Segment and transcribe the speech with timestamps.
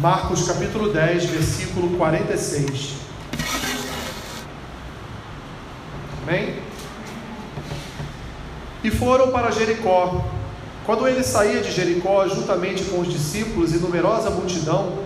[0.00, 2.98] Marcos capítulo 10, versículo 46.
[6.22, 6.54] Amém?
[8.84, 10.24] E foram para Jericó.
[10.86, 15.00] Quando ele saía de Jericó, juntamente com os discípulos e numerosa multidão,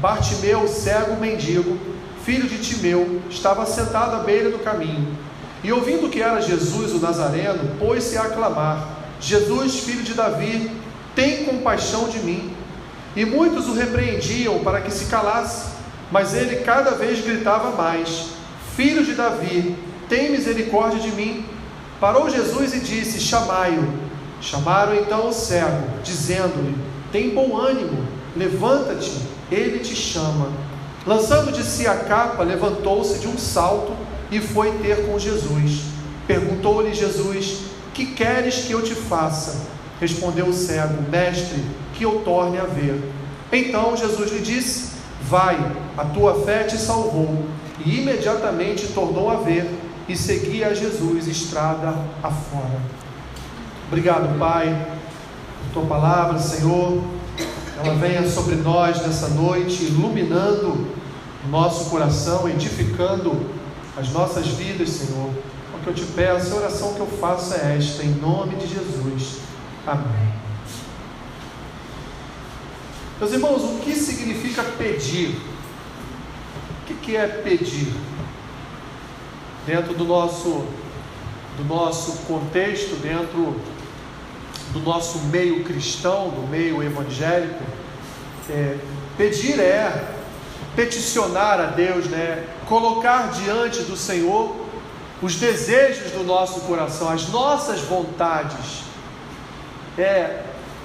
[0.00, 1.78] Bartimeu, cego mendigo,
[2.24, 5.16] filho de Timeu, estava sentado à beira do caminho.
[5.62, 8.88] E ouvindo que era Jesus o Nazareno, pôs-se a clamar:
[9.20, 10.68] Jesus, filho de Davi,
[11.14, 12.61] tem compaixão de mim.
[13.14, 15.72] E muitos o repreendiam para que se calasse,
[16.10, 18.28] mas ele cada vez gritava mais:
[18.74, 19.76] Filho de Davi,
[20.08, 21.44] tem misericórdia de mim.
[22.00, 24.12] Parou Jesus e disse: Chamai-o.
[24.40, 26.76] Chamaram então o cego, dizendo-lhe:
[27.12, 28.06] Tem bom ânimo,
[28.36, 29.12] levanta-te,
[29.50, 30.48] ele te chama.
[31.06, 33.92] Lançando de si a capa, levantou-se de um salto
[34.30, 35.82] e foi ter com Jesus.
[36.26, 37.58] Perguntou-lhe Jesus:
[37.92, 39.66] Que queres que eu te faça?
[40.00, 41.62] Respondeu o cego: Mestre,
[41.94, 43.02] que eu torne a ver.
[43.52, 44.92] Então Jesus lhe disse:
[45.22, 45.58] Vai,
[45.96, 47.44] a tua fé te salvou.
[47.84, 49.68] E imediatamente tornou a ver
[50.08, 52.80] e seguia a Jesus estrada afora.
[53.88, 54.86] Obrigado, Pai,
[55.72, 57.02] por tua palavra, Senhor.
[57.82, 60.86] Ela venha sobre nós nessa noite, iluminando
[61.44, 63.34] o nosso coração, edificando
[63.96, 65.30] as nossas vidas, Senhor.
[65.74, 68.68] O que eu te peço, a oração que eu faço é esta, em nome de
[68.68, 69.38] Jesus.
[69.86, 70.41] Amém.
[73.22, 75.40] Meus irmãos, o que significa pedir?
[76.90, 77.94] O que é pedir?
[79.64, 80.66] Dentro do nosso,
[81.56, 83.60] do nosso contexto, dentro
[84.72, 87.62] do nosso meio cristão, do meio evangélico,
[88.50, 88.76] é,
[89.16, 90.04] pedir é
[90.74, 92.44] peticionar a Deus, né?
[92.66, 94.52] colocar diante do Senhor
[95.22, 98.82] os desejos do nosso coração, as nossas vontades,
[99.96, 100.42] é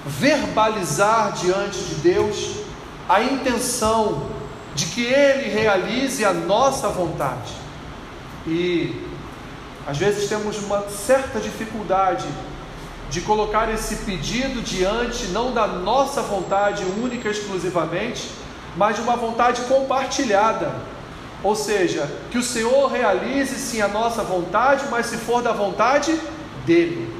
[0.08, 2.56] verbalizar diante de Deus
[3.08, 4.26] a intenção
[4.74, 7.52] de que Ele realize a nossa vontade.
[8.46, 8.94] E
[9.86, 12.26] às vezes temos uma certa dificuldade
[13.10, 18.30] de colocar esse pedido diante não da nossa vontade única exclusivamente,
[18.76, 20.74] mas de uma vontade compartilhada.
[21.42, 26.18] Ou seja, que o Senhor realize sim a nossa vontade, mas se for da vontade
[26.66, 27.12] dele.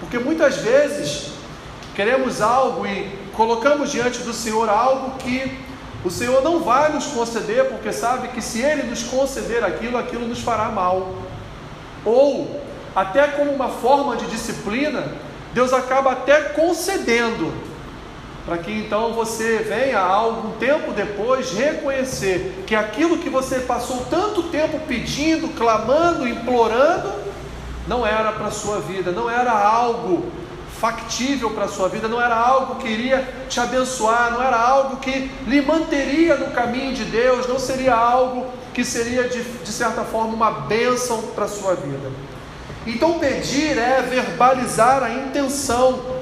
[0.00, 1.35] Porque muitas vezes
[1.96, 5.58] queremos algo e colocamos diante do Senhor algo que
[6.04, 10.28] o Senhor não vai nos conceder, porque sabe que se Ele nos conceder aquilo, aquilo
[10.28, 11.16] nos fará mal.
[12.04, 12.60] Ou
[12.94, 15.04] até como uma forma de disciplina,
[15.52, 17.52] Deus acaba até concedendo,
[18.44, 24.44] para que então você venha, algum tempo depois, reconhecer que aquilo que você passou tanto
[24.44, 27.10] tempo pedindo, clamando, implorando,
[27.88, 30.30] não era para a sua vida, não era algo
[30.80, 34.96] factível para a sua vida, não era algo que iria te abençoar, não era algo
[34.98, 40.02] que lhe manteria no caminho de Deus, não seria algo que seria de, de certa
[40.02, 42.10] forma uma bênção para a sua vida.
[42.86, 46.16] Então, pedir é verbalizar a intenção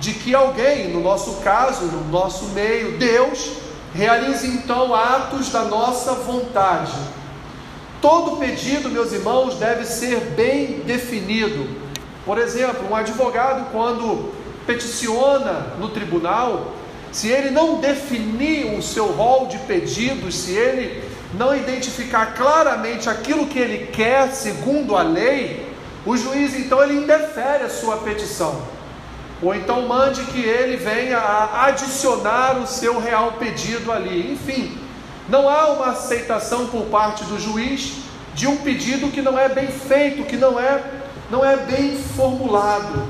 [0.00, 3.52] de que alguém, no nosso caso, no nosso meio, Deus,
[3.94, 6.92] realize então atos da nossa vontade.
[8.00, 11.81] Todo pedido, meus irmãos, deve ser bem definido.
[12.24, 14.32] Por exemplo, um advogado, quando
[14.66, 16.72] peticiona no tribunal,
[17.10, 21.02] se ele não definir o seu rol de pedidos, se ele
[21.34, 25.66] não identificar claramente aquilo que ele quer segundo a lei,
[26.06, 28.62] o juiz então ele indefere a sua petição,
[29.42, 34.32] ou então mande que ele venha a adicionar o seu real pedido ali.
[34.32, 34.78] Enfim,
[35.28, 37.94] não há uma aceitação por parte do juiz
[38.34, 40.82] de um pedido que não é bem feito, que não é
[41.32, 43.08] não é bem formulado.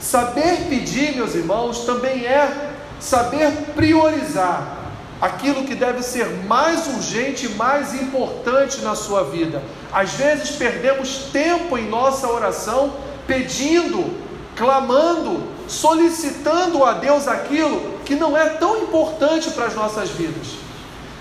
[0.00, 4.78] Saber pedir, meus irmãos, também é saber priorizar
[5.20, 9.62] aquilo que deve ser mais urgente mais importante na sua vida.
[9.92, 12.94] Às vezes perdemos tempo em nossa oração
[13.26, 14.14] pedindo,
[14.56, 20.46] clamando, solicitando a Deus aquilo que não é tão importante para as nossas vidas.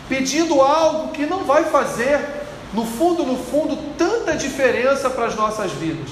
[0.07, 2.42] Pedindo algo que não vai fazer,
[2.73, 6.09] no fundo, no fundo, tanta diferença para as nossas vidas.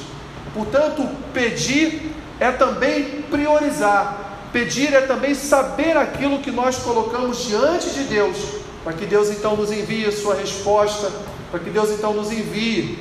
[0.54, 8.04] Portanto, pedir é também priorizar, Pedir é também saber aquilo que nós colocamos diante de
[8.04, 8.38] Deus,
[8.84, 11.10] para que Deus então nos envie a sua resposta,
[11.50, 13.00] para que Deus então nos envie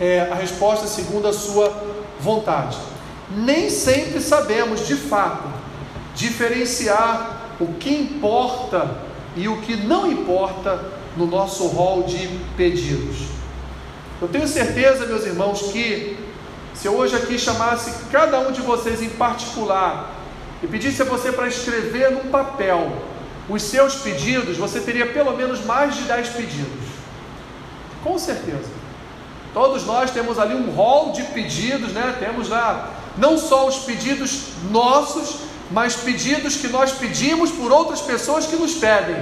[0.00, 1.70] é, a resposta segundo a sua
[2.18, 2.78] vontade.
[3.30, 5.48] Nem sempre sabemos de fato
[6.14, 8.90] diferenciar o que importa
[9.36, 10.82] e o que não importa
[11.16, 13.28] no nosso rol de pedidos.
[14.20, 16.16] Eu tenho certeza, meus irmãos, que
[16.74, 20.14] se eu hoje aqui chamasse cada um de vocês em particular
[20.62, 22.92] e pedisse a você para escrever num papel
[23.48, 26.84] os seus pedidos, você teria pelo menos mais de 10 pedidos.
[28.04, 28.80] Com certeza.
[29.52, 32.14] Todos nós temos ali um rol de pedidos, né?
[32.20, 35.40] Temos lá não só os pedidos nossos,
[35.70, 39.16] mas pedidos que nós pedimos por outras pessoas que nos pedem,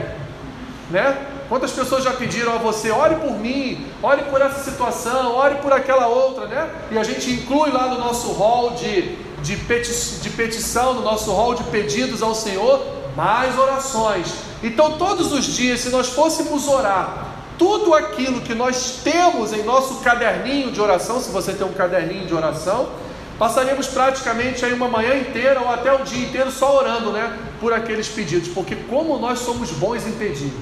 [0.90, 1.26] né?
[1.48, 5.72] Quantas pessoas já pediram a você, ore por mim, ore por essa situação, ore por
[5.72, 6.70] aquela outra, né?
[6.90, 9.90] E a gente inclui lá no nosso rol de, de, peti
[10.20, 12.84] de petição, no nosso rol de pedidos ao Senhor,
[13.16, 14.34] mais orações.
[14.62, 17.28] Então, todos os dias, se nós fôssemos orar,
[17.58, 22.26] tudo aquilo que nós temos em nosso caderninho de oração, se você tem um caderninho
[22.26, 22.90] de oração,
[23.38, 27.72] passaríamos praticamente aí uma manhã inteira ou até o dia inteiro só orando, né, por
[27.72, 30.52] aqueles pedidos, porque como nós somos bons em pedir.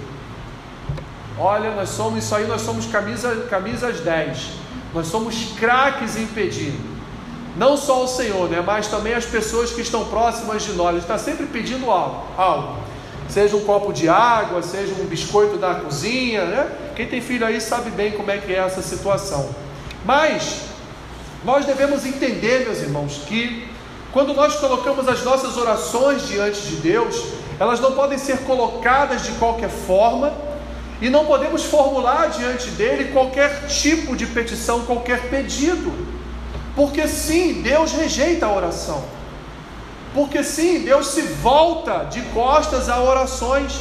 [1.38, 4.49] Olha, nós somos isso aí, nós somos camisa, camisas 10.
[4.94, 6.73] Nós somos craques em pedir.
[7.56, 10.94] Não só o Senhor, né, mas também as pessoas que estão próximas de nós.
[10.94, 12.77] Gente está sempre pedindo algo, algo.
[13.29, 16.71] Seja um copo de água, seja um biscoito da cozinha, né?
[16.94, 19.50] Quem tem filho aí sabe bem como é que é essa situação.
[20.05, 20.62] Mas
[21.44, 23.69] nós devemos entender, meus irmãos, que
[24.12, 27.23] quando nós colocamos as nossas orações diante de Deus,
[27.59, 30.33] elas não podem ser colocadas de qualquer forma
[31.00, 35.93] e não podemos formular diante dele qualquer tipo de petição, qualquer pedido.
[36.75, 39.04] Porque sim, Deus rejeita a oração.
[40.14, 43.78] Porque sim, Deus se volta de costas a orações.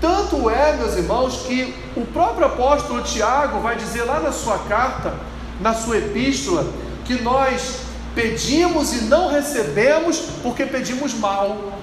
[0.00, 5.14] Tanto é, meus irmãos, que o próprio apóstolo Tiago vai dizer lá na sua carta,
[5.60, 6.66] na sua epístola,
[7.04, 7.80] que nós
[8.14, 11.75] pedimos e não recebemos porque pedimos mal.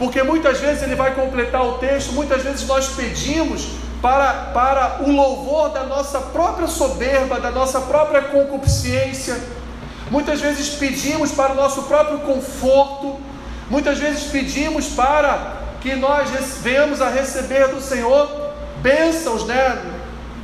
[0.00, 3.68] Porque muitas vezes ele vai completar o texto, muitas vezes nós pedimos
[4.00, 9.38] para, para o louvor da nossa própria soberba, da nossa própria concupiscência.
[10.10, 13.20] Muitas vezes pedimos para o nosso próprio conforto.
[13.68, 16.30] Muitas vezes pedimos para que nós
[16.62, 19.84] venhamos a receber do Senhor bênçãos, né?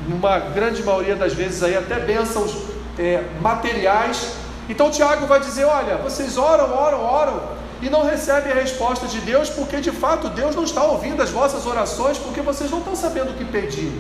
[0.07, 2.55] Numa grande maioria das vezes aí até bênçãos
[2.99, 4.35] é, materiais.
[4.69, 7.41] Então Tiago vai dizer: olha, vocês oram, oram, oram,
[7.83, 11.31] e não recebem a resposta de Deus, porque de fato Deus não está ouvindo as
[11.31, 13.93] vossas orações, porque vocês não estão sabendo o que pedir.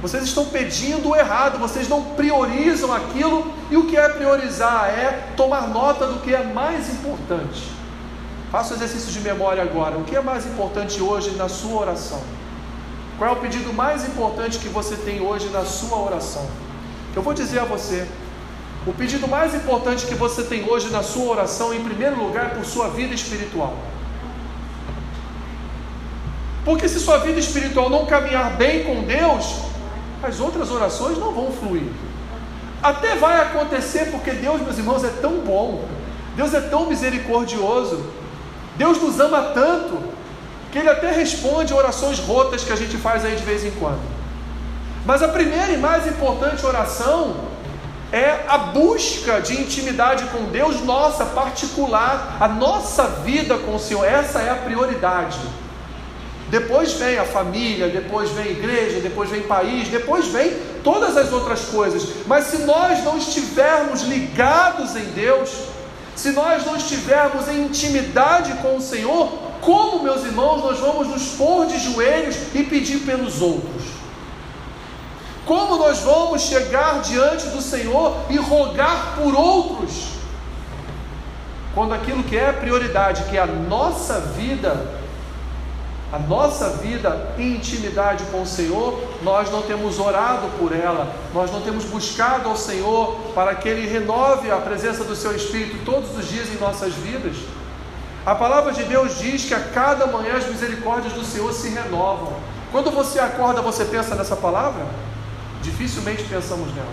[0.00, 5.68] Vocês estão pedindo errado, vocês não priorizam aquilo, e o que é priorizar é tomar
[5.68, 7.70] nota do que é mais importante.
[8.50, 9.96] Faça o exercício de memória agora.
[9.96, 12.20] O que é mais importante hoje na sua oração?
[13.16, 16.46] Qual é o pedido mais importante que você tem hoje na sua oração?
[17.14, 18.06] Eu vou dizer a você,
[18.84, 22.48] o pedido mais importante que você tem hoje na sua oração, em primeiro lugar, é
[22.48, 23.76] por sua vida espiritual.
[26.64, 29.56] Porque se sua vida espiritual não caminhar bem com Deus,
[30.22, 31.88] as outras orações não vão fluir.
[32.82, 35.84] Até vai acontecer, porque Deus, meus irmãos, é tão bom,
[36.34, 38.04] Deus é tão misericordioso,
[38.76, 39.98] Deus nos ama tanto,
[40.72, 44.00] que Ele até responde orações rotas que a gente faz aí de vez em quando.
[45.06, 47.51] Mas a primeira e mais importante oração
[48.12, 54.04] é a busca de intimidade com Deus nossa, particular, a nossa vida com o Senhor,
[54.04, 55.38] essa é a prioridade.
[56.50, 60.52] Depois vem a família, depois vem a igreja, depois vem país, depois vem
[60.84, 62.26] todas as outras coisas.
[62.26, 65.48] Mas se nós não estivermos ligados em Deus,
[66.14, 69.32] se nós não estivermos em intimidade com o Senhor,
[69.62, 73.91] como, meus irmãos, nós vamos nos pôr de joelhos e pedir pelos outros?
[75.52, 80.12] Como nós vamos chegar diante do Senhor e rogar por outros?
[81.74, 84.94] Quando aquilo que é prioridade, que é a nossa vida,
[86.10, 91.52] a nossa vida em intimidade com o Senhor, nós não temos orado por ela, nós
[91.52, 96.16] não temos buscado ao Senhor para que Ele renove a presença do Seu Espírito todos
[96.16, 97.36] os dias em nossas vidas.
[98.24, 102.32] A palavra de Deus diz que a cada manhã as misericórdias do Senhor se renovam.
[102.70, 105.11] Quando você acorda, você pensa nessa palavra?
[105.62, 106.92] Dificilmente pensamos nela.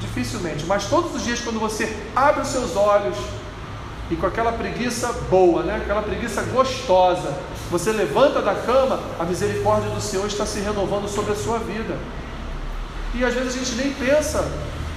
[0.00, 0.64] Dificilmente.
[0.66, 3.16] Mas todos os dias, quando você abre os seus olhos
[4.10, 5.76] e com aquela preguiça boa, né?
[5.76, 7.34] aquela preguiça gostosa,
[7.70, 11.96] você levanta da cama, a misericórdia do Senhor está se renovando sobre a sua vida.
[13.14, 14.44] E às vezes a gente nem pensa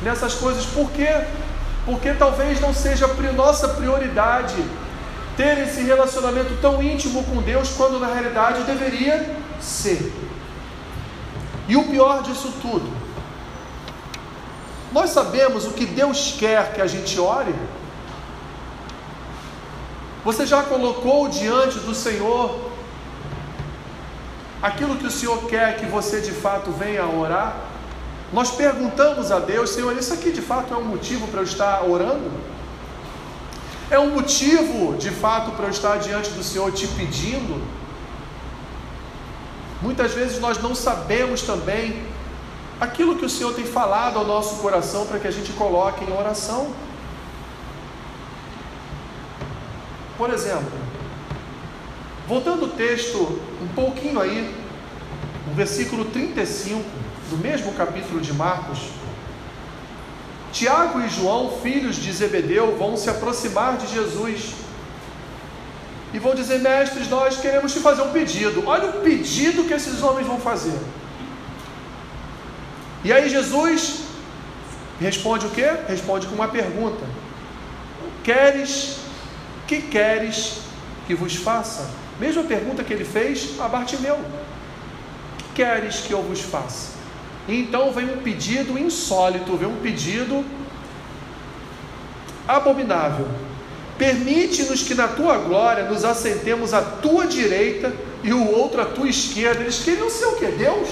[0.03, 0.65] nessas coisas.
[0.65, 1.09] Por quê?
[1.85, 4.55] Porque talvez não seja nossa prioridade
[5.37, 10.11] ter esse relacionamento tão íntimo com Deus, quando na realidade deveria ser.
[11.67, 12.91] E o pior disso tudo,
[14.91, 17.53] nós sabemos o que Deus quer que a gente ore?
[20.23, 22.71] Você já colocou diante do Senhor
[24.61, 27.55] aquilo que o Senhor quer que você de fato venha orar?
[28.33, 31.83] Nós perguntamos a Deus, Senhor, isso aqui de fato é um motivo para eu estar
[31.83, 32.31] orando?
[33.89, 37.61] É um motivo, de fato, para eu estar diante do Senhor te pedindo?
[39.81, 42.03] Muitas vezes nós não sabemos também
[42.79, 46.13] aquilo que o Senhor tem falado ao nosso coração para que a gente coloque em
[46.13, 46.73] oração.
[50.17, 50.71] Por exemplo,
[52.27, 54.55] voltando o texto um pouquinho aí,
[55.47, 56.83] no versículo 35
[57.29, 58.79] do mesmo capítulo de Marcos,
[60.53, 64.53] Tiago e João, filhos de Zebedeu, vão se aproximar de Jesus
[66.15, 68.63] e vão dizer: Mestres, nós queremos te fazer um pedido.
[68.65, 70.79] Olha o pedido que esses homens vão fazer.
[73.03, 73.99] E aí Jesus
[74.99, 75.67] responde o que?
[75.89, 77.05] Responde com uma pergunta:
[78.23, 78.99] Queres,
[79.67, 80.61] que queres
[81.05, 81.89] que vos faça?
[82.17, 84.17] Mesma pergunta que ele fez a Bartimeu:
[85.37, 86.95] Que queres que eu vos faça?
[87.45, 90.45] E então vem um pedido insólito, vem um pedido
[92.47, 93.27] abominável.
[93.97, 99.07] Permite-nos que na tua glória nos assentemos à tua direita e o outro à tua
[99.07, 99.61] esquerda.
[99.61, 100.47] Eles queriam ser o que?
[100.47, 100.89] Deus?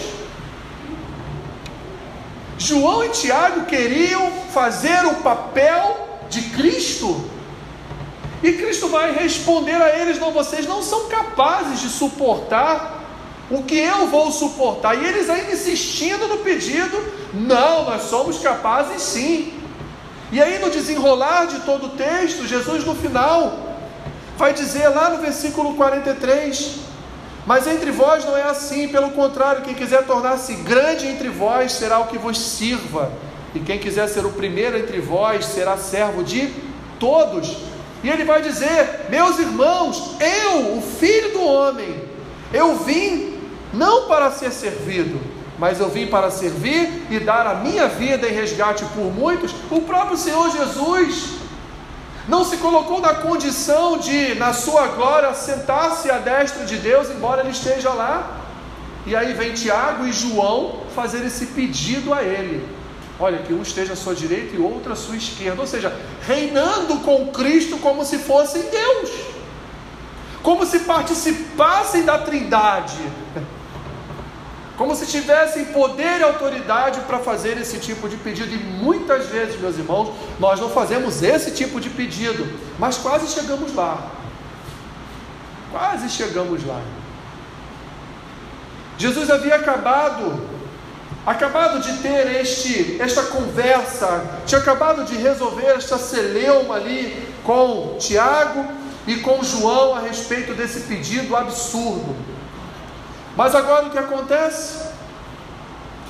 [2.58, 7.30] João e Tiago queriam fazer o papel de Cristo.
[8.42, 13.04] E Cristo vai responder a eles: não, vocês não são capazes de suportar
[13.52, 14.96] o que eu vou suportar.
[14.96, 16.98] E eles ainda insistindo no pedido:
[17.34, 19.54] não, nós somos capazes sim.
[20.34, 23.56] E aí, no desenrolar de todo o texto, Jesus no final
[24.36, 26.78] vai dizer lá no versículo 43:
[27.46, 32.00] Mas entre vós não é assim, pelo contrário, quem quiser tornar-se grande entre vós será
[32.00, 33.12] o que vos sirva,
[33.54, 36.52] e quem quiser ser o primeiro entre vós será servo de
[37.00, 37.56] todos.
[38.04, 42.06] E ele vai dizer: Meus irmãos, eu, o filho do homem,
[42.52, 43.38] eu vim
[43.72, 45.22] não para ser servido,
[45.64, 49.56] mas eu vim para servir e dar a minha vida em resgate por muitos.
[49.72, 51.36] O próprio Senhor Jesus
[52.28, 57.44] não se colocou na condição de, na sua glória, sentar-se à destra de Deus, embora
[57.44, 58.42] ele esteja lá.
[59.06, 62.68] E aí vem Tiago e João fazer esse pedido a ele.
[63.18, 66.98] Olha, que um esteja à sua direita e outro à sua esquerda, ou seja, reinando
[66.98, 69.12] com Cristo como se fossem Deus,
[70.42, 73.23] como se participassem da Trindade
[74.84, 78.54] como se tivessem poder e autoridade para fazer esse tipo de pedido.
[78.54, 82.46] E muitas vezes, meus irmãos, nós não fazemos esse tipo de pedido,
[82.78, 84.12] mas quase chegamos lá.
[85.72, 86.82] Quase chegamos lá.
[88.98, 90.42] Jesus havia acabado,
[91.26, 98.66] acabado de ter este, esta conversa, tinha acabado de resolver esta celeuma ali com Tiago
[99.08, 102.33] e com João a respeito desse pedido absurdo.
[103.36, 104.80] Mas agora o que acontece?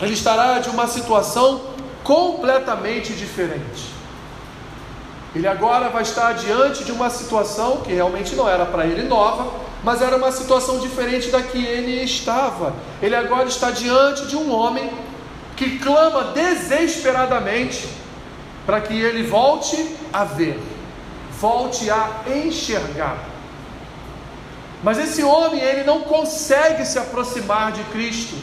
[0.01, 1.61] Ele estará de uma situação
[2.03, 3.93] completamente diferente.
[5.35, 9.51] Ele agora vai estar diante de uma situação que realmente não era para ele nova,
[9.83, 12.73] mas era uma situação diferente da que ele estava.
[13.01, 14.91] Ele agora está diante de um homem
[15.55, 17.87] que clama desesperadamente
[18.65, 20.59] para que ele volte a ver,
[21.39, 23.32] volte a enxergar.
[24.83, 28.35] Mas esse homem, ele não consegue se aproximar de Cristo.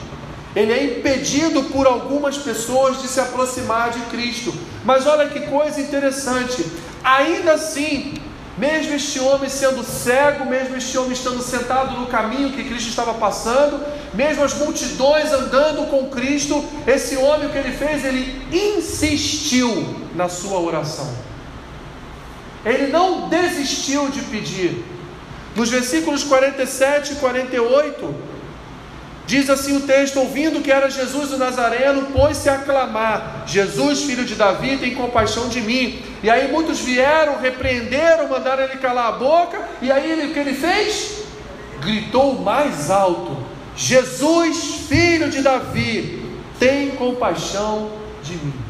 [0.56, 4.52] Ele é impedido por algumas pessoas de se aproximar de Cristo.
[4.84, 6.64] Mas olha que coisa interessante.
[7.04, 8.14] Ainda assim,
[8.56, 13.14] mesmo este homem sendo cego, mesmo este homem estando sentado no caminho que Cristo estava
[13.14, 19.94] passando, mesmo as multidões andando com Cristo, esse homem o que ele fez, ele insistiu
[20.14, 21.08] na sua oração.
[22.64, 24.84] Ele não desistiu de pedir.
[25.56, 28.14] Nos versículos 47 e 48,
[29.26, 34.24] diz assim o texto: ouvindo que era Jesus o Nazareno, pôs-se a clamar: Jesus, filho
[34.24, 36.02] de Davi, tem compaixão de mim.
[36.22, 40.38] E aí muitos vieram, repreenderam, mandaram ele calar a boca, e aí ele, o que
[40.38, 41.24] ele fez?
[41.80, 43.36] Gritou mais alto:
[43.76, 46.24] Jesus, filho de Davi,
[46.58, 47.90] tem compaixão
[48.22, 48.69] de mim.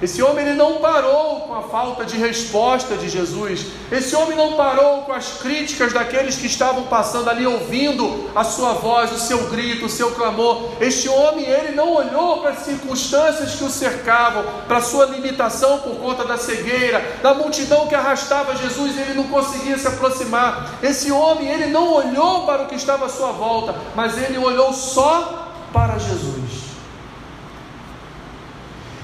[0.00, 3.66] Esse homem ele não parou com a falta de resposta de Jesus.
[3.90, 8.74] Esse homem não parou com as críticas daqueles que estavam passando ali ouvindo a sua
[8.74, 10.72] voz, o seu grito, o seu clamor.
[10.80, 15.78] Este homem ele não olhou para as circunstâncias que o cercavam, para a sua limitação
[15.78, 20.78] por conta da cegueira, da multidão que arrastava Jesus, ele não conseguia se aproximar.
[20.82, 24.74] Esse homem ele não olhou para o que estava à sua volta, mas ele olhou
[24.74, 26.65] só para Jesus.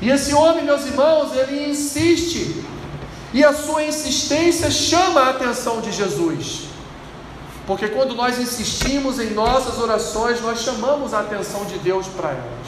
[0.02, 2.64] E esse homem, meus irmãos, ele insiste,
[3.32, 6.64] e a sua insistência chama a atenção de Jesus.
[7.68, 12.66] Porque quando nós insistimos em nossas orações, nós chamamos a atenção de Deus para elas.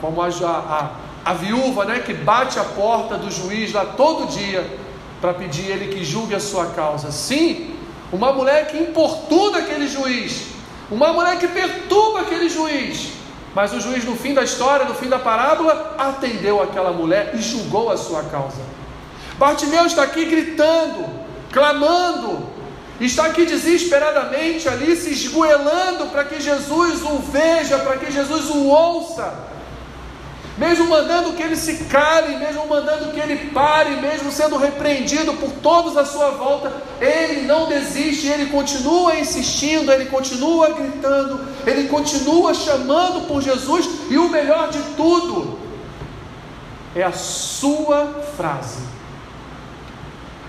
[0.00, 4.78] Como a, a, a viúva, né, que bate a porta do juiz lá todo dia
[5.20, 7.12] para pedir ele que julgue a sua causa.
[7.12, 7.76] Sim,
[8.12, 10.48] uma mulher que importuna aquele juiz,
[10.90, 13.12] uma mulher que perturba aquele juiz.
[13.54, 17.40] Mas o juiz, no fim da história, no fim da parábola, atendeu aquela mulher e
[17.40, 18.60] julgou a sua causa.
[19.38, 21.08] Bartimeu está aqui gritando,
[21.52, 22.48] clamando,
[23.00, 28.66] está aqui desesperadamente ali se esgoelando para que Jesus o veja, para que Jesus o
[28.66, 29.54] ouça
[30.56, 35.50] mesmo mandando que ele se cale, mesmo mandando que ele pare, mesmo sendo repreendido por
[35.50, 42.54] todos à sua volta, ele não desiste, ele continua insistindo, ele continua gritando, ele continua
[42.54, 45.58] chamando por Jesus, e o melhor de tudo
[46.94, 48.94] é a sua frase.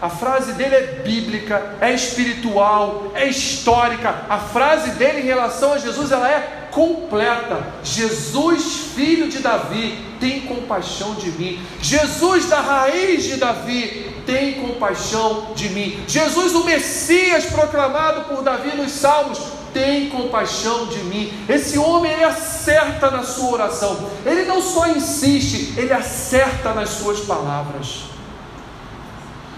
[0.02, 4.24] A frase dele é bíblica, é espiritual, é histórica.
[4.30, 7.66] A frase dele em relação a Jesus ela é completa.
[7.82, 11.60] Jesus, filho de Davi, tem compaixão de mim.
[11.82, 16.04] Jesus, da raiz de Davi, tem compaixão de mim.
[16.08, 19.40] Jesus, o Messias proclamado por Davi nos Salmos,
[19.76, 21.34] tem compaixão de mim.
[21.50, 24.10] Esse homem ele acerta na sua oração.
[24.26, 28.06] Ele não só insiste, ele acerta nas suas palavras.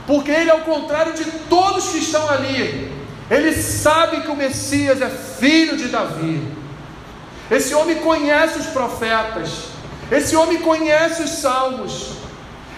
[0.08, 2.92] Porque ele, ao contrário de todos que estão ali,
[3.30, 6.52] ele sabe que o Messias é filho de Davi.
[7.52, 9.66] Esse homem conhece os profetas.
[10.12, 12.17] Esse homem conhece os salmos.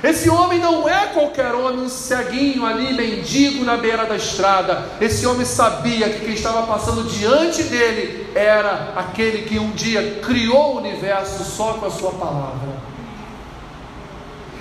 [0.01, 4.85] Esse homem não é qualquer homem, um ceguinho ali, mendigo na beira da estrada.
[5.01, 10.75] Esse homem sabia que quem estava passando diante dele era aquele que um dia criou
[10.75, 12.79] o universo só com a sua palavra.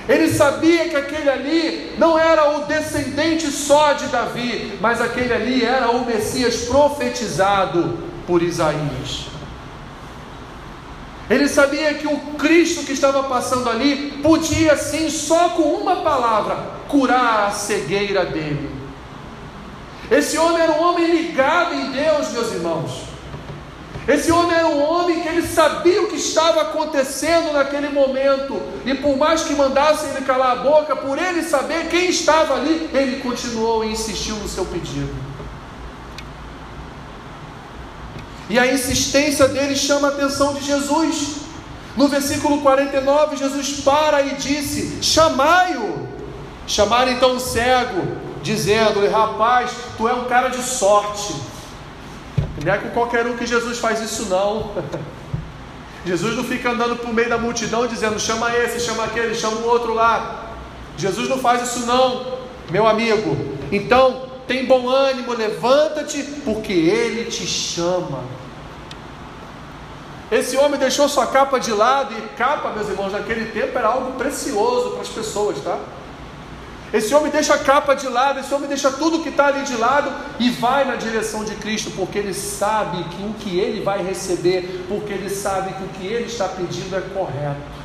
[0.08, 5.64] Ele sabia que aquele ali não era o descendente só de Davi, mas aquele ali
[5.64, 9.37] era o Messias profetizado por Isaías.
[11.30, 16.56] Ele sabia que o Cristo que estava passando ali podia sim, só com uma palavra,
[16.88, 18.70] curar a cegueira dele.
[20.10, 23.08] Esse homem era um homem ligado em Deus, meus irmãos.
[24.08, 28.94] Esse homem era um homem que ele sabia o que estava acontecendo naquele momento, e
[28.94, 33.20] por mais que mandassem ele calar a boca, por ele saber quem estava ali, ele
[33.20, 35.27] continuou e insistiu no seu pedido.
[38.48, 41.36] E a insistência dele chama a atenção de Jesus.
[41.96, 46.08] No versículo 49, Jesus para e disse: Chamai-o.
[46.66, 48.06] Chamaram então o cego,
[48.42, 51.34] dizendo-lhe: Rapaz, tu é um cara de sorte.
[52.64, 54.72] Não é com qualquer um que Jesus faz isso, não.
[56.06, 59.66] Jesus não fica andando por meio da multidão dizendo: chama esse, chama aquele, chama o
[59.66, 60.54] outro lá.
[60.96, 62.38] Jesus não faz isso, não,
[62.70, 63.36] meu amigo.
[63.70, 68.24] Então, tem bom ânimo, levanta-te, porque Ele te chama.
[70.30, 74.12] Esse homem deixou sua capa de lado, e capa, meus irmãos, naquele tempo era algo
[74.12, 75.78] precioso para as pessoas, tá?
[76.92, 79.76] Esse homem deixa a capa de lado, esse homem deixa tudo que está ali de
[79.76, 84.02] lado e vai na direção de Cristo, porque ele sabe que o que ele vai
[84.02, 87.78] receber, porque ele sabe que o que ele está pedindo é correto.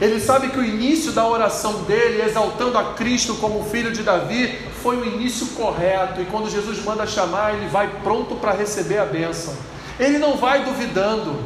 [0.00, 4.56] Ele sabe que o início da oração dele, exaltando a Cristo como filho de Davi,
[4.82, 6.20] foi o início correto.
[6.20, 9.54] E quando Jesus manda chamar, ele vai pronto para receber a bênção.
[9.98, 11.38] Ele não vai duvidando.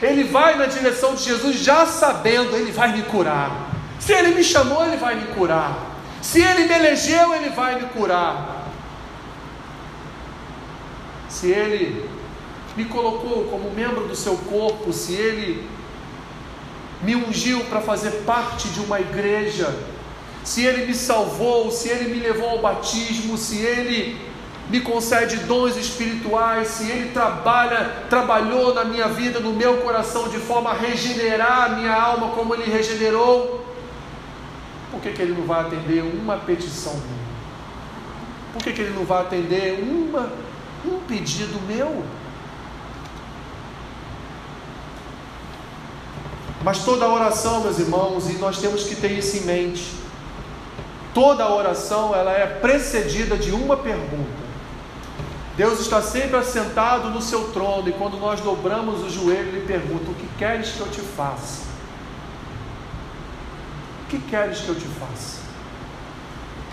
[0.00, 3.70] Ele vai na direção de Jesus já sabendo, ele vai me curar.
[4.00, 5.92] Se ele me chamou, ele vai me curar.
[6.20, 8.66] Se ele me elegeu, ele vai me curar.
[11.28, 12.08] Se ele
[12.76, 15.68] me colocou como membro do seu corpo, se ele
[17.02, 19.74] me ungiu para fazer parte de uma igreja,
[20.44, 24.20] se Ele me salvou, se Ele me levou ao batismo, se Ele
[24.68, 30.38] me concede dons espirituais, se Ele trabalha, trabalhou na minha vida, no meu coração, de
[30.38, 33.64] forma a regenerar a minha alma como Ele regenerou,
[34.90, 37.22] por que, que Ele não vai atender uma petição minha?
[38.52, 40.30] Por que, que Ele não vai atender uma,
[40.84, 42.04] um pedido meu?
[46.62, 50.01] Mas toda oração, meus irmãos, e nós temos que ter isso em mente.
[51.14, 54.42] Toda oração ela é precedida de uma pergunta.
[55.56, 60.10] Deus está sempre assentado no seu trono e quando nós dobramos o joelho, ele pergunta:
[60.10, 61.62] "O que queres que eu te faça?"
[64.04, 65.40] O que queres que eu te faça?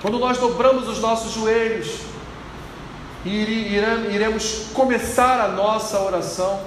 [0.02, 2.00] Quando nós dobramos os nossos joelhos
[3.26, 3.76] e
[4.12, 6.62] iremos começar a nossa oração,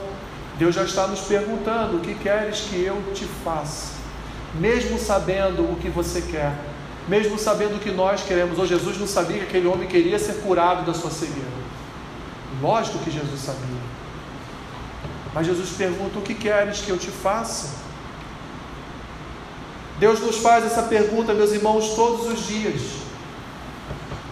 [0.59, 3.95] Deus já está nos perguntando: o que queres que eu te faça?
[4.55, 6.53] Mesmo sabendo o que você quer,
[7.13, 8.59] mesmo sabendo o que nós queremos.
[8.59, 11.61] Ou Jesus não sabia que aquele homem queria ser curado da sua cegueira.
[12.63, 13.83] Lógico que Jesus sabia.
[15.35, 17.83] Mas Jesus pergunta: o que queres que eu te faça?
[19.99, 22.81] Deus nos faz essa pergunta, meus irmãos, todos os dias.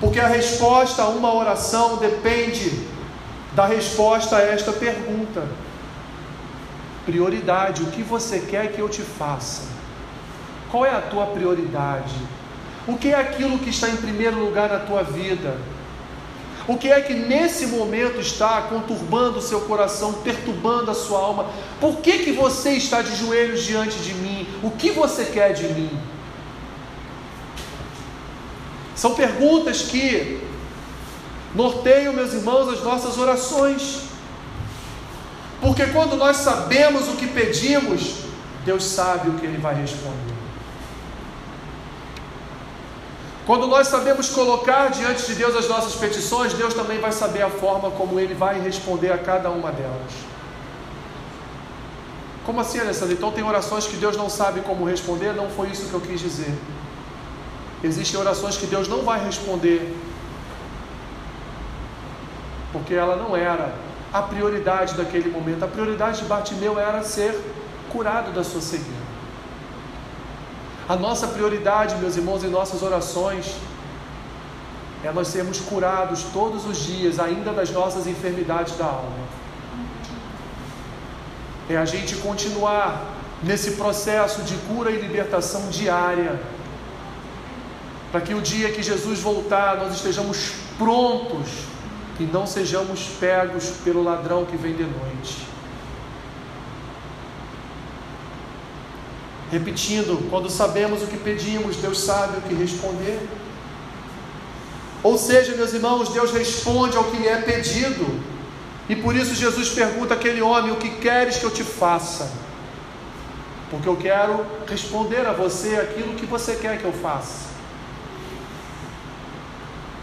[0.01, 2.88] Porque a resposta a uma oração depende
[3.55, 5.47] da resposta a esta pergunta.
[7.05, 9.64] Prioridade: o que você quer que eu te faça?
[10.71, 12.39] Qual é a tua prioridade?
[12.90, 15.57] O que é aquilo que está em primeiro lugar na tua vida?
[16.66, 21.46] O que é que nesse momento está conturbando o seu coração, perturbando a sua alma?
[21.81, 24.44] Por que, que você está de joelhos diante de mim?
[24.61, 25.90] O que você quer de mim?
[28.96, 30.42] São perguntas que
[31.55, 34.00] norteiam, meus irmãos, as nossas orações.
[35.61, 38.16] Porque quando nós sabemos o que pedimos,
[38.64, 40.30] Deus sabe o que Ele vai responder.
[43.51, 47.51] Quando nós sabemos colocar diante de Deus as nossas petições, Deus também vai saber a
[47.51, 50.13] forma como Ele vai responder a cada uma delas.
[52.47, 53.13] Como assim, Alessandro?
[53.13, 55.33] Então tem orações que Deus não sabe como responder?
[55.33, 56.55] Não foi isso que eu quis dizer.
[57.83, 59.99] Existem orações que Deus não vai responder,
[62.73, 63.75] porque ela não era
[64.13, 65.65] a prioridade daquele momento.
[65.65, 67.37] A prioridade de Bartimeu era ser
[67.91, 69.10] curado da sua cegueira.
[70.90, 73.55] A nossa prioridade, meus irmãos, em nossas orações,
[75.05, 79.24] é nós sermos curados todos os dias, ainda das nossas enfermidades da alma.
[81.68, 83.05] É a gente continuar
[83.40, 86.40] nesse processo de cura e libertação diária,
[88.11, 91.50] para que o dia que Jesus voltar, nós estejamos prontos
[92.18, 95.50] e não sejamos pegos pelo ladrão que vem de noite.
[99.51, 103.21] Repetindo, quando sabemos o que pedimos, Deus sabe o que responder.
[105.03, 108.21] Ou seja, meus irmãos, Deus responde ao que lhe é pedido.
[108.89, 112.31] E por isso Jesus pergunta àquele homem: O que queres que eu te faça?
[113.71, 117.51] Porque eu quero responder a você aquilo que você quer que eu faça.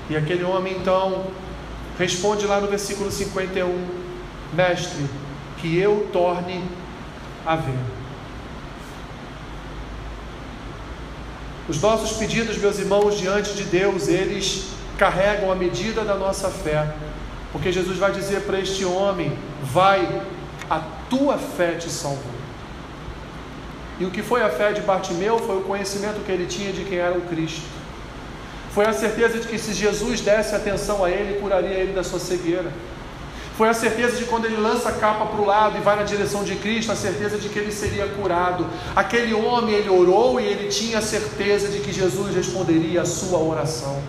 [0.10, 1.26] E aquele homem então
[1.98, 3.88] responde lá no versículo 51:
[4.54, 5.06] Mestre,
[5.58, 6.64] que eu torne
[7.46, 7.97] a ver.
[11.70, 16.94] Os nossos pedidos, meus irmãos, diante de Deus, eles carregam a medida da nossa fé.
[17.52, 20.22] Porque Jesus vai dizer para este homem: Vai,
[20.70, 22.38] a tua fé te salvou.
[24.00, 26.84] E o que foi a fé de Bartimeu foi o conhecimento que ele tinha de
[26.84, 27.64] quem era o Cristo.
[28.72, 32.20] Foi a certeza de que se Jesus desse atenção a ele, curaria ele da sua
[32.20, 32.72] cegueira.
[33.58, 36.04] Foi a certeza de quando ele lança a capa para o lado e vai na
[36.04, 38.68] direção de Cristo, a certeza de que ele seria curado.
[38.96, 43.40] Aquele homem, ele orou e ele tinha a certeza de que Jesus responderia a sua
[43.40, 44.00] oração.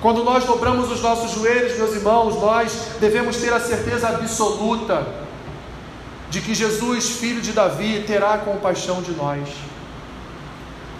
[0.00, 5.06] Quando nós dobramos os nossos joelhos, meus irmãos, nós devemos ter a certeza absoluta
[6.30, 9.48] de que Jesus, filho de Davi, terá compaixão de nós.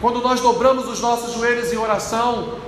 [0.01, 2.59] Quando nós dobramos os nossos joelhos em oração,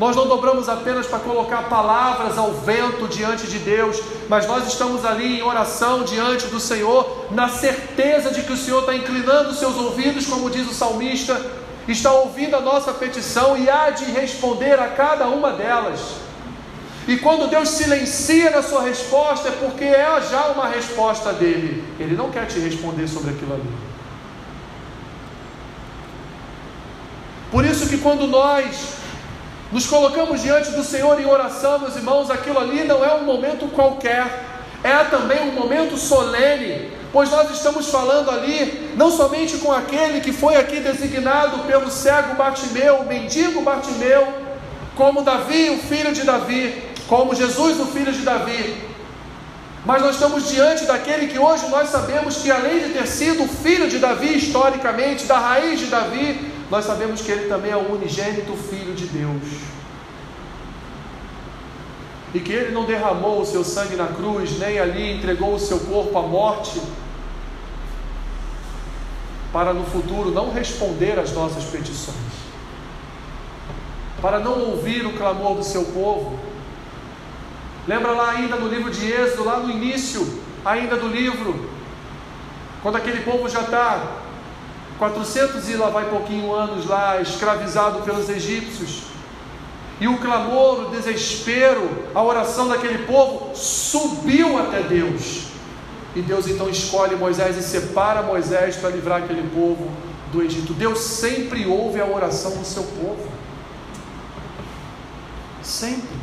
[0.00, 5.04] nós não dobramos apenas para colocar palavras ao vento diante de Deus, mas nós estamos
[5.04, 9.76] ali em oração diante do Senhor, na certeza de que o Senhor está inclinando seus
[9.76, 11.38] ouvidos, como diz o salmista,
[11.86, 16.00] está ouvindo a nossa petição e há de responder a cada uma delas.
[17.06, 21.84] E quando Deus silencia na sua resposta, é porque é já uma resposta dele.
[21.98, 23.70] Ele não quer te responder sobre aquilo ali.
[27.50, 28.99] Por isso que quando nós
[29.72, 33.68] nos colocamos diante do Senhor em oração, meus irmãos, aquilo ali não é um momento
[33.68, 34.26] qualquer,
[34.82, 40.32] é também um momento solene, pois nós estamos falando ali não somente com aquele que
[40.32, 44.26] foi aqui designado pelo cego Bartimeu, o mendigo Bartimeu,
[44.96, 48.90] como Davi, o filho de Davi, como Jesus, o filho de Davi,
[49.84, 53.48] mas nós estamos diante daquele que hoje nós sabemos que, além de ter sido o
[53.48, 57.92] filho de Davi historicamente, da raiz de Davi, nós sabemos que ele também é o
[57.92, 59.42] unigênito Filho de Deus.
[62.32, 65.80] E que ele não derramou o seu sangue na cruz, nem ali entregou o seu
[65.80, 66.80] corpo à morte,
[69.52, 72.14] para no futuro não responder às nossas petições,
[74.22, 76.38] para não ouvir o clamor do seu povo.
[77.88, 81.68] Lembra lá ainda no livro de Êxodo, lá no início ainda do livro,
[82.80, 84.19] quando aquele povo já está
[85.00, 89.04] 400 e lá vai pouquinho anos lá, escravizado pelos egípcios.
[89.98, 95.46] E o clamor, o desespero, a oração daquele povo subiu até Deus.
[96.14, 99.90] E Deus então escolhe Moisés e separa Moisés para livrar aquele povo
[100.30, 100.74] do Egito.
[100.74, 103.26] Deus sempre ouve a oração do seu povo.
[105.62, 106.18] Sempre.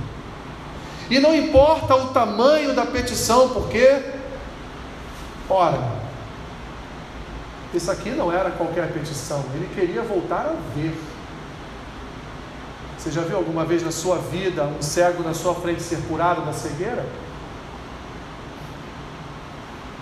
[1.09, 4.03] E não importa o tamanho da petição, porque,
[5.49, 6.06] ora,
[7.73, 10.97] Isso aqui não era qualquer petição, ele queria voltar a ver.
[12.97, 16.45] Você já viu alguma vez na sua vida um cego na sua frente ser curado
[16.45, 17.05] da cegueira?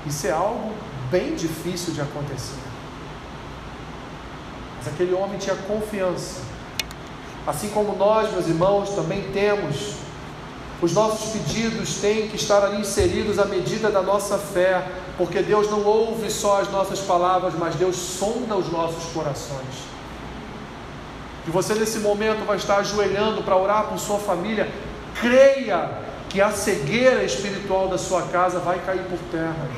[0.05, 0.71] Isso é algo
[1.09, 2.59] bem difícil de acontecer.
[4.77, 6.41] Mas aquele homem tinha confiança.
[7.45, 9.95] Assim como nós, meus irmãos, também temos.
[10.81, 15.69] Os nossos pedidos têm que estar ali inseridos à medida da nossa fé, porque Deus
[15.69, 19.85] não ouve só as nossas palavras, mas Deus sonda os nossos corações.
[21.47, 24.69] E você nesse momento vai estar ajoelhando para orar por sua família.
[25.21, 25.89] Creia
[26.29, 29.69] que a cegueira espiritual da sua casa vai cair por terra.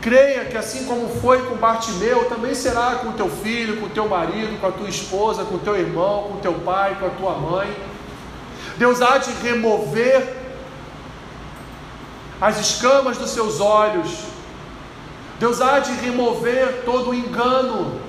[0.00, 3.90] Creia que assim como foi com Bartimeu, também será com o teu filho, com o
[3.90, 7.06] teu marido, com a tua esposa, com o teu irmão, com o teu pai, com
[7.06, 7.74] a tua mãe.
[8.78, 10.36] Deus há de remover
[12.40, 14.24] as escamas dos seus olhos.
[15.38, 18.00] Deus há de remover todo o engano.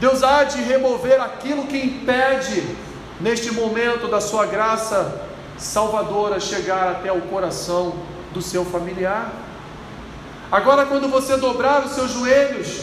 [0.00, 2.76] Deus há de remover aquilo que impede,
[3.20, 7.94] neste momento da sua graça salvadora, chegar até o coração
[8.32, 9.32] do seu familiar.
[10.50, 12.82] Agora, quando você dobrar os seus joelhos,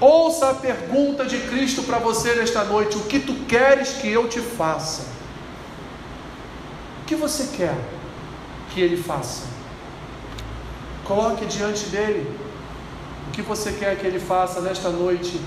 [0.00, 4.28] ouça a pergunta de Cristo para você nesta noite: O que tu queres que eu
[4.28, 5.02] te faça?
[7.02, 7.76] O que você quer
[8.70, 9.57] que ele faça?
[11.08, 12.38] Coloque diante dele
[13.28, 15.40] o que você quer que ele faça nesta noite,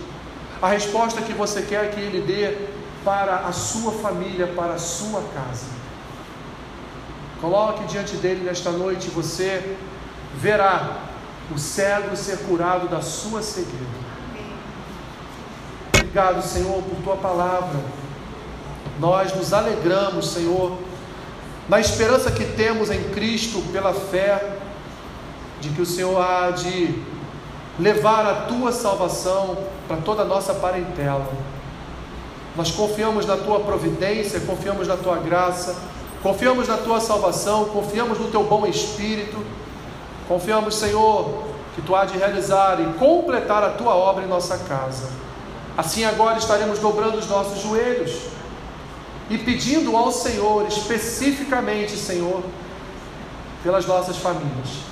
[0.59, 2.57] a resposta que você quer que ele dê
[3.05, 5.67] para a sua família, para a sua casa.
[7.39, 9.77] Coloque diante dele nesta noite, você
[10.35, 10.97] verá
[11.53, 14.01] o cego ser curado da sua cegueira.
[15.93, 17.79] Obrigado, Senhor, por tua palavra.
[18.99, 20.77] Nós nos alegramos, Senhor,
[21.69, 24.57] na esperança que temos em Cristo pela fé,
[25.61, 27.01] de que o Senhor há de
[27.79, 31.25] levar a tua salvação para toda a nossa parentela.
[32.57, 35.77] Nós confiamos na tua providência, confiamos na tua graça,
[36.21, 39.37] confiamos na tua salvação, confiamos no teu bom espírito
[40.31, 41.43] Confiamos, Senhor,
[41.75, 45.09] que tu há de realizar e completar a tua obra em nossa casa.
[45.77, 48.17] Assim agora estaremos dobrando os nossos joelhos
[49.29, 52.41] e pedindo ao Senhor, especificamente, Senhor,
[53.61, 54.90] pelas nossas famílias.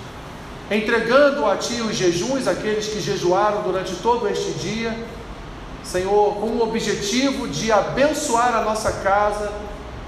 [0.71, 4.95] Entregando a Ti os jejuns, aqueles que jejuaram durante todo este dia,
[5.83, 9.51] Senhor, com o objetivo de abençoar a nossa casa,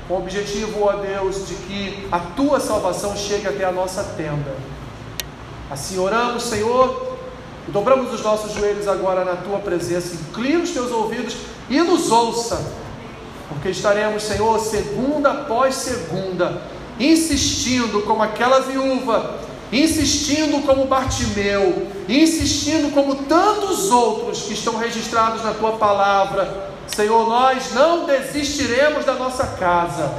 [0.08, 4.56] com o objetivo, ó Deus, de que a Tua salvação chegue até a nossa tenda.
[5.72, 7.18] Assim oramos, Senhor,
[7.68, 10.16] e dobramos os nossos joelhos agora na tua presença.
[10.16, 11.38] Inclina os teus ouvidos
[11.70, 12.62] e nos ouça,
[13.48, 16.62] porque estaremos, Senhor, segunda após segunda,
[17.00, 19.40] insistindo como aquela viúva,
[19.72, 26.72] insistindo como Bartimeu, insistindo como tantos outros que estão registrados na tua palavra.
[26.88, 30.12] Senhor, nós não desistiremos da nossa casa,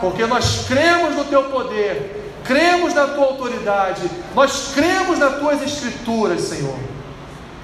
[0.00, 6.40] porque nós cremos no teu poder cremos na tua autoridade, nós cremos nas tuas escrituras,
[6.40, 6.76] Senhor.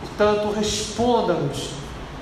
[0.00, 1.70] Portanto, responda-nos.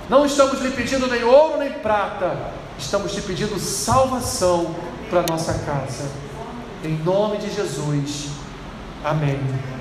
[0.09, 4.74] Não estamos lhe pedindo nem ouro nem prata, estamos te pedindo salvação
[5.11, 6.09] para nossa casa.
[6.83, 8.33] Em nome de Jesus.
[9.04, 9.73] Amém.